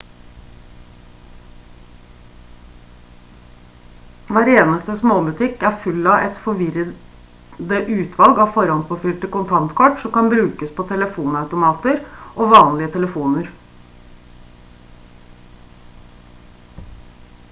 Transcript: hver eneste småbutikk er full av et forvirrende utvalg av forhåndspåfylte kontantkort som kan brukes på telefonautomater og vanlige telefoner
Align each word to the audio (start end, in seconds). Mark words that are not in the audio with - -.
hver 4.37 4.47
eneste 4.53 4.95
småbutikk 5.01 5.65
er 5.69 5.75
full 5.83 5.99
av 6.15 6.23
et 6.29 6.39
forvirrende 6.47 7.83
utvalg 7.99 8.41
av 8.47 8.51
forhåndspåfylte 8.57 9.31
kontantkort 9.37 10.01
som 10.07 10.15
kan 10.17 10.33
brukes 10.33 10.73
på 10.81 10.87
telefonautomater 10.95 12.01
og 12.45 12.51
vanlige 12.57 12.91
telefoner 12.99 13.53